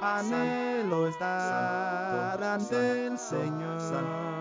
[0.00, 4.32] Anhelo estar ante el Señor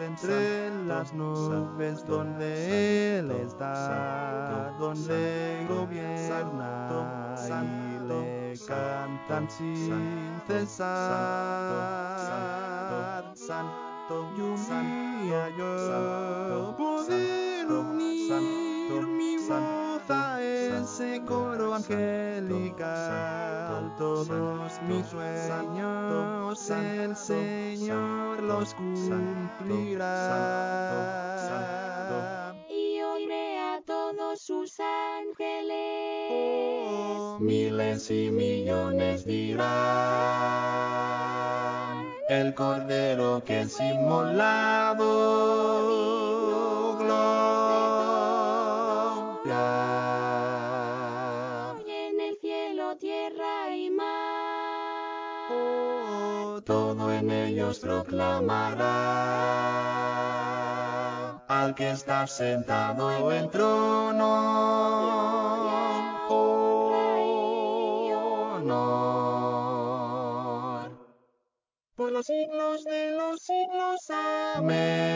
[0.00, 12.00] entre las nubes donde Él está, donde gobierna y le cantan sin cesar.
[14.36, 14.56] Y un
[15.26, 16.74] día yo
[21.88, 23.94] angelical.
[23.96, 30.06] Todos mis sueños el Señor los cumplirá.
[32.68, 35.70] y oiré a todos sus ángeles.
[37.40, 39.64] Miles y millones dirán,
[42.28, 45.00] el cordero que es inmolado,
[56.70, 58.84] Todo en ellos proclamará
[61.48, 64.30] al que está sentado en el trono.
[68.54, 69.10] Honor
[71.96, 74.08] por los siglos de los siglos.
[74.54, 75.10] Amén.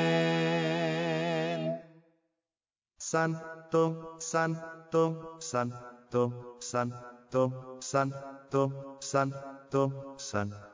[2.98, 10.73] Santo, santo, santo, santo, santo, santo, santo,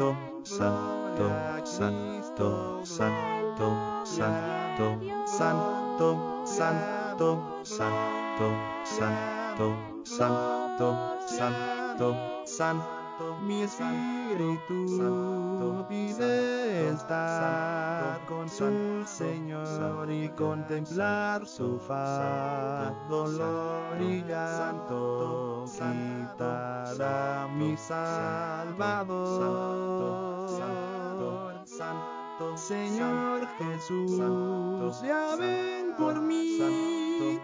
[0.00, 3.66] santo, santo, santo, santo,
[4.06, 10.96] santo, santo, santo, santo, santo, santo,
[11.26, 12.16] santo,
[12.46, 13.00] santo,
[13.44, 14.86] Mi espíritu
[15.88, 29.79] pide estar con su Señor y contemplar su faz, dolor y llanto quitará mi Salvador.
[32.70, 36.56] Señor Jesús, ya ven por mí,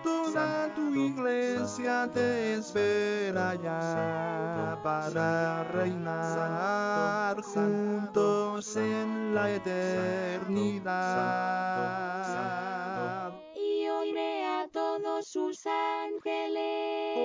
[0.05, 10.93] toda tu iglesia te espera ya para reinar juntos en la eternidad.
[13.56, 17.17] Y oiré a todos sus ángeles.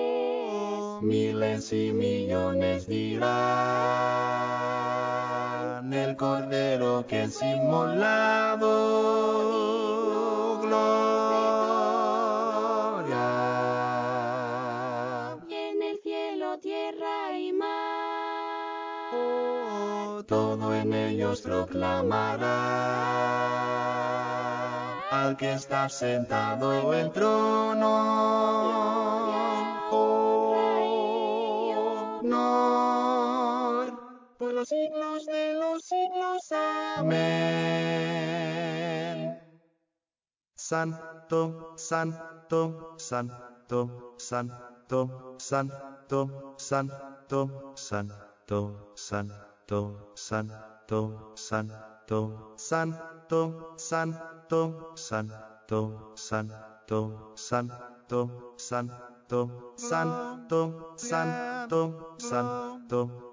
[1.02, 3.22] Miles y millones dirán,
[5.92, 8.68] el cordero que es inmolado,
[10.62, 11.02] gloria.
[15.48, 17.82] Y en el cielo, tierra y mar.
[20.26, 22.52] todo en ellos proclamará
[25.10, 29.01] al que está sentado en trono.
[34.52, 36.52] Los siglos de los siglos.
[36.96, 37.82] Amén.
[40.54, 48.14] Santo, santo, santo, santo, santo, santo, santo, santo,
[50.14, 51.38] santo, santo, santo,
[52.54, 52.54] santo,
[54.96, 55.36] santo,
[56.16, 56.18] santo, santo,
[57.36, 57.36] santo,
[58.56, 60.96] santo, santo,
[62.18, 63.32] santo, santo,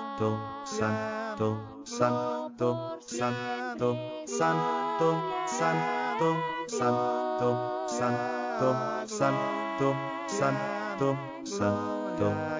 [0.21, 3.97] santo, santo, santo, santo,
[4.27, 6.37] santo, santo,
[6.67, 7.49] santo,
[7.87, 8.69] santo,
[9.07, 9.95] santo,
[10.27, 11.87] santo, santo,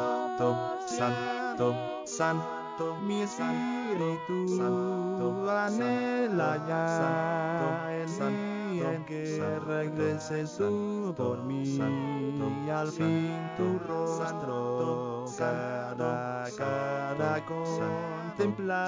[0.87, 1.75] Santo,
[2.07, 4.49] Santo, Mi espíritu
[5.51, 6.87] anhela ya
[8.09, 8.50] Santo
[8.81, 11.79] día que regreses tú por mí
[12.67, 18.81] y al fin tu rostro cara a cara contemplar.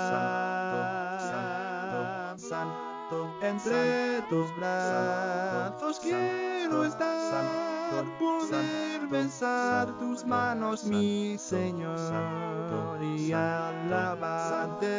[3.42, 14.92] Entre tus brazos quiero estar, poder besar tus manos, mi Señor, y alabarte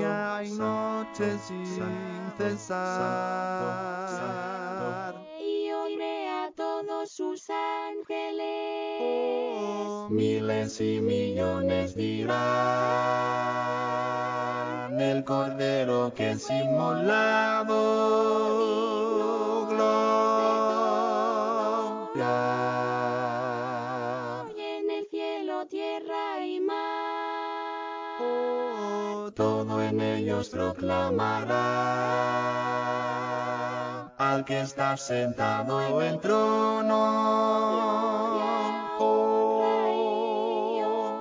[0.00, 4.04] día y noche sin cesar.
[5.40, 8.40] Y oiré a todos sus ángeles.
[10.10, 12.30] Miles y millones dirán
[15.00, 17.76] el cordero que es inmolado.
[19.68, 20.60] Gloria.
[30.48, 31.60] Proclamará
[34.16, 37.00] al que está sentado en trono.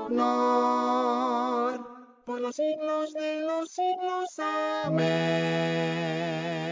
[0.05, 1.79] Honor
[2.25, 4.39] por los siglos de los siglos.
[4.85, 6.68] Amén.